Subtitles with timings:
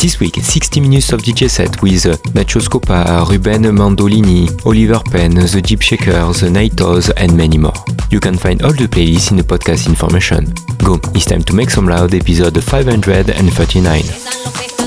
[0.00, 5.34] This week, 60 minutes of DJ set with uh, Nacho Scoppa, Ruben Mandolini, Oliver Penn,
[5.34, 7.74] The Deep Shakers, The Nightos and many more.
[8.10, 10.46] You can find all the playlists in the podcast information.
[10.78, 14.79] Go, it's time to make some loud episode 539.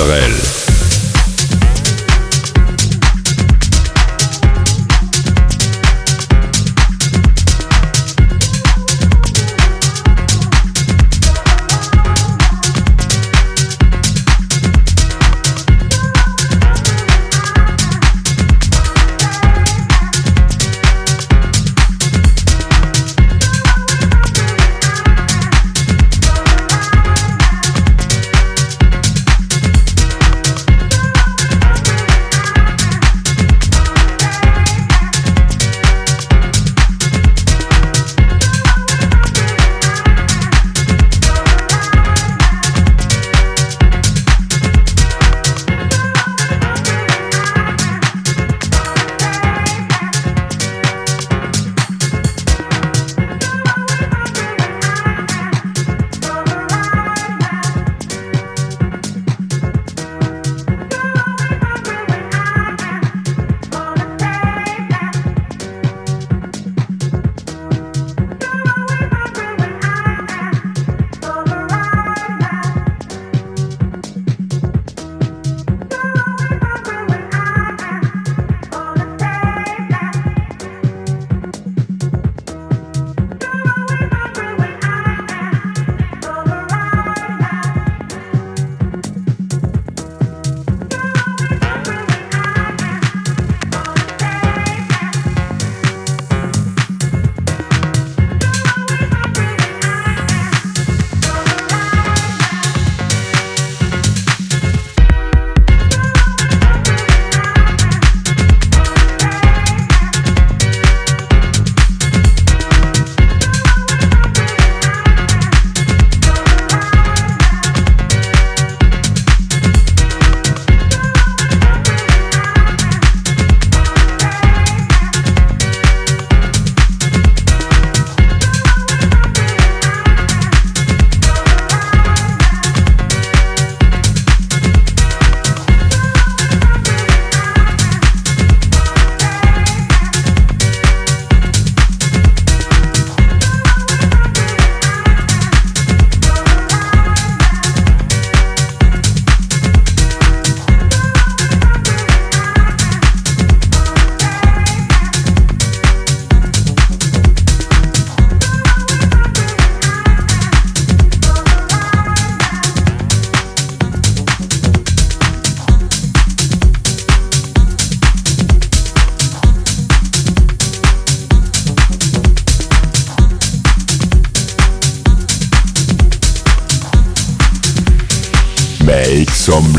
[0.00, 0.29] Österreich.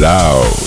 [0.01, 0.60] Mozzarella.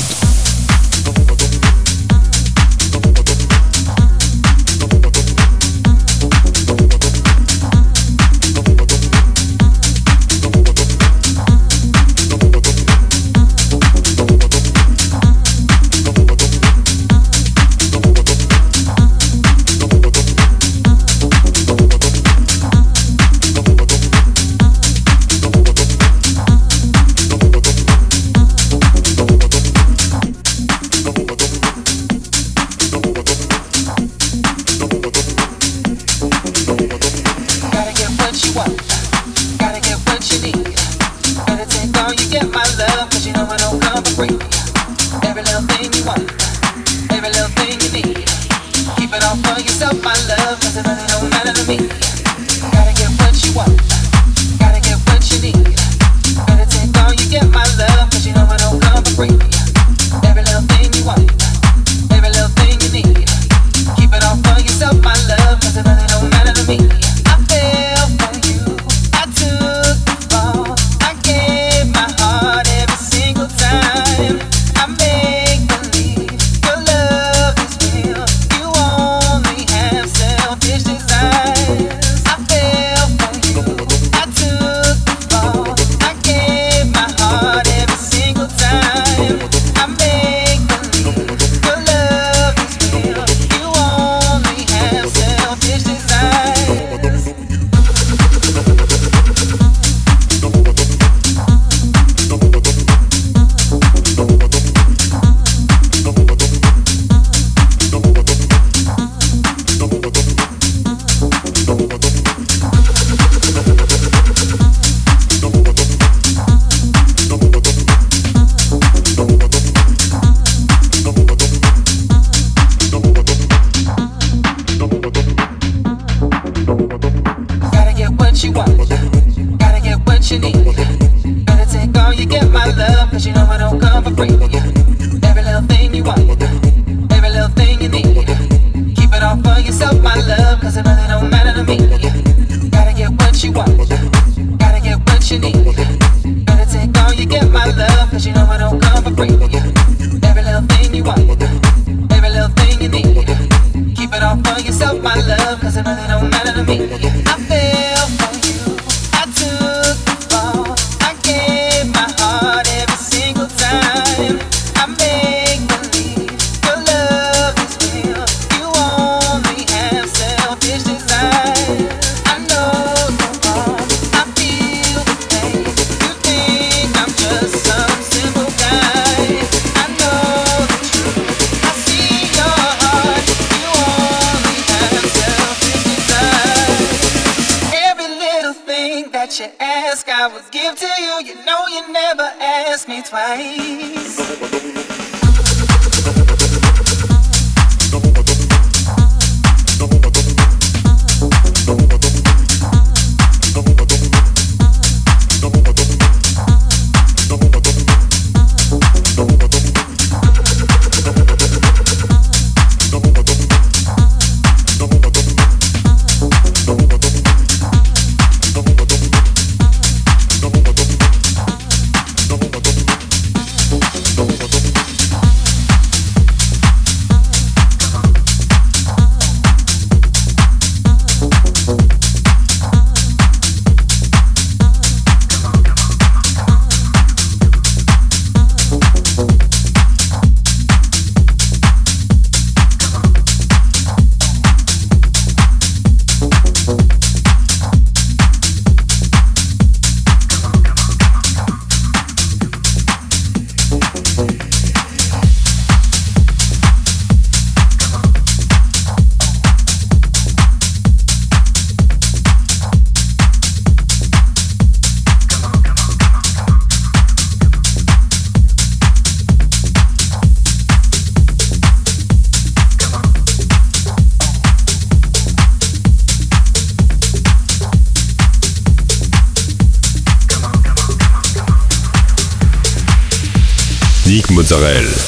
[284.54, 285.03] Sorel.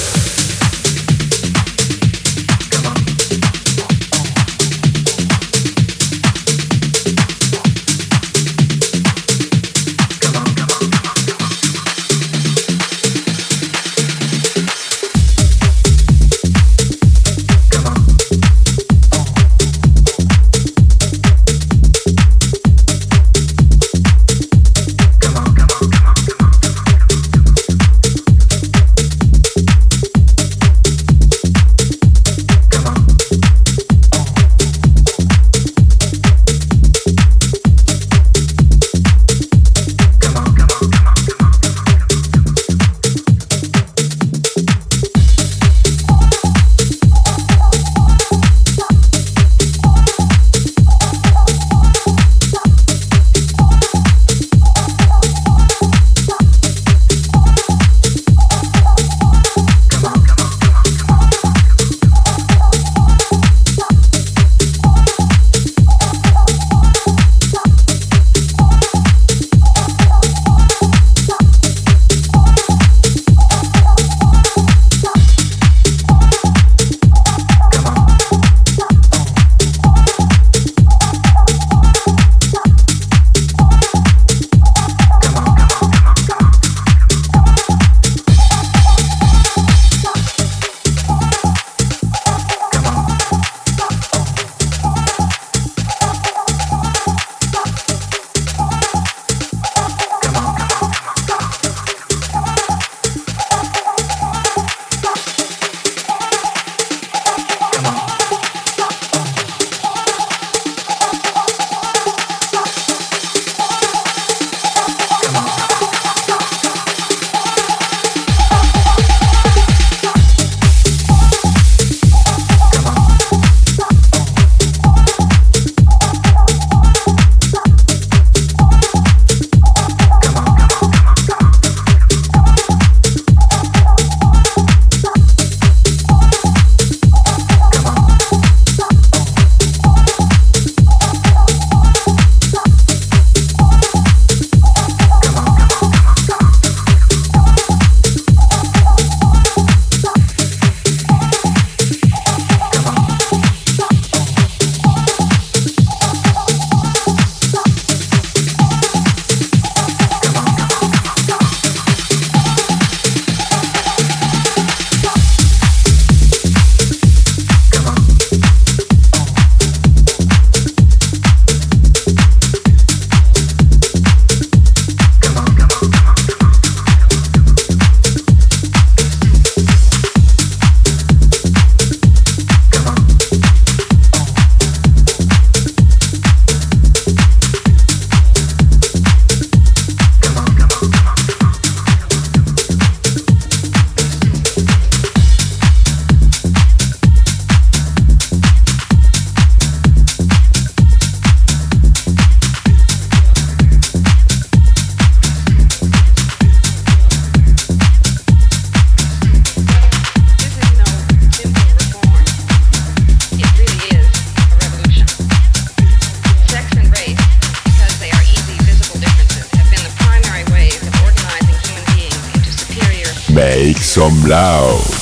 [224.36, 224.95] Loud.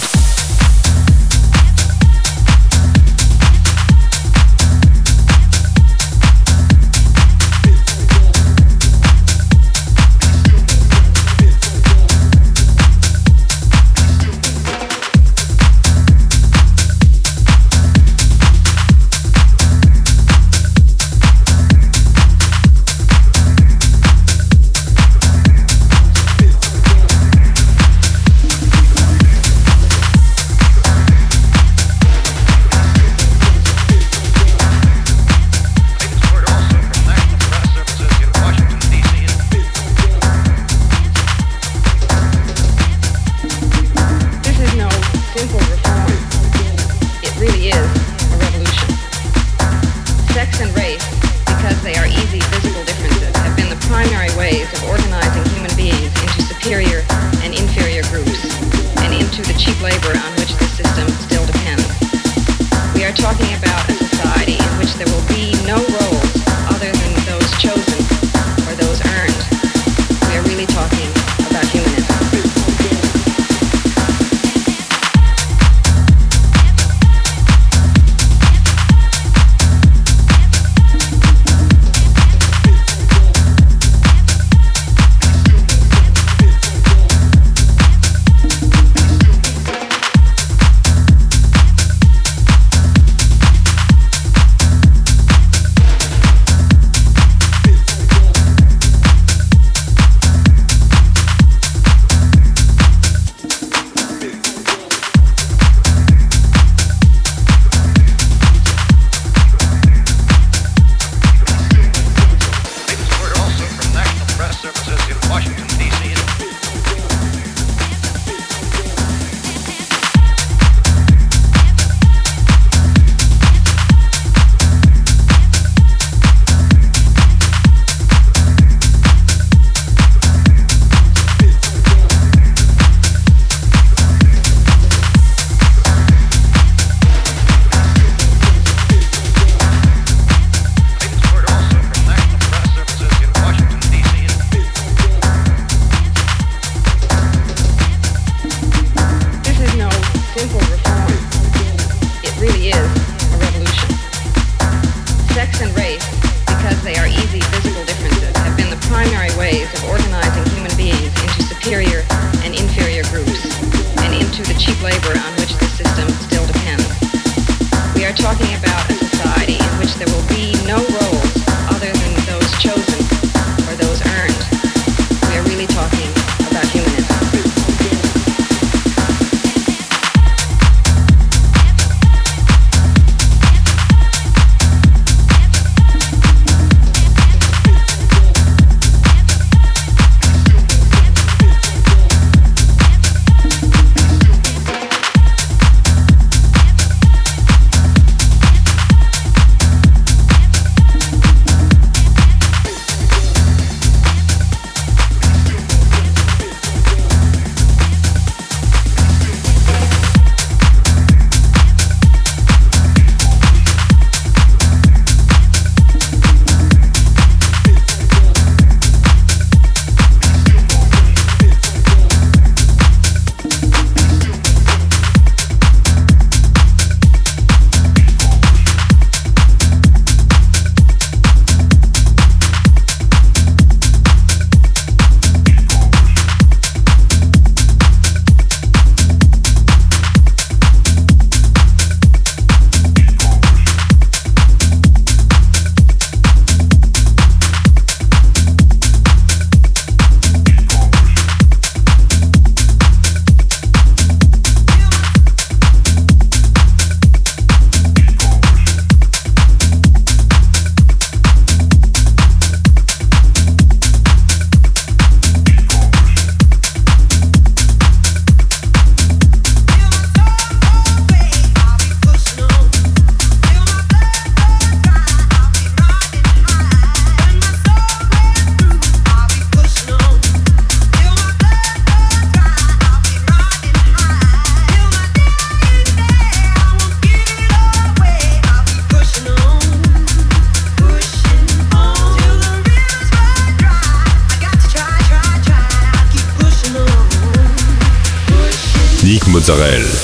[299.46, 300.03] Mozzarella.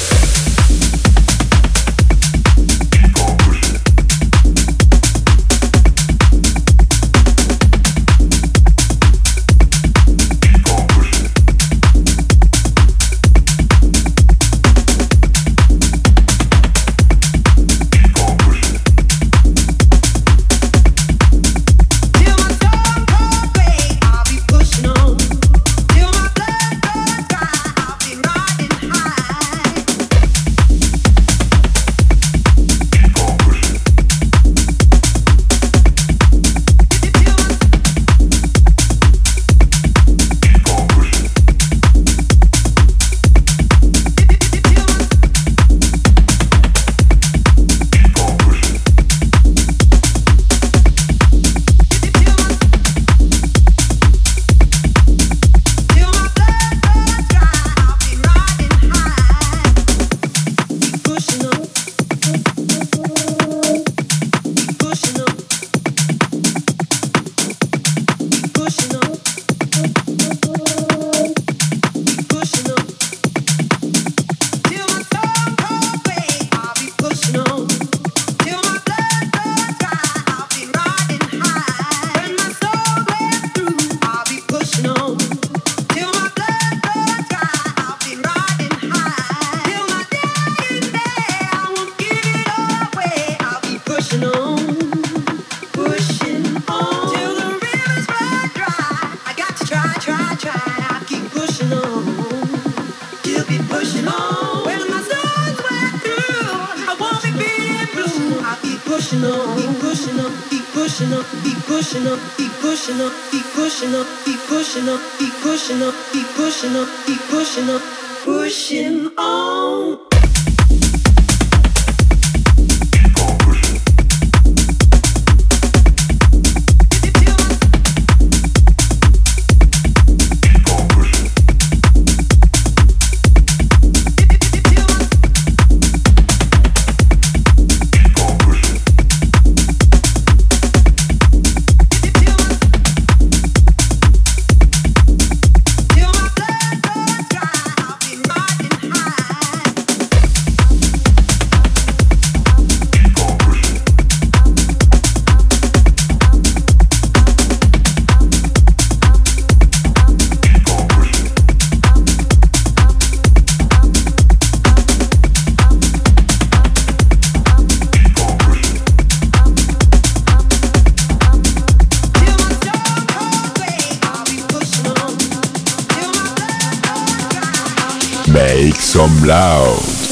[178.61, 178.75] Mozzarella.
[178.75, 180.10] some loud.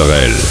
[0.00, 0.49] Mozzarella.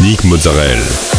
[0.00, 1.09] Annick Mozzarella.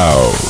[0.00, 0.49] Some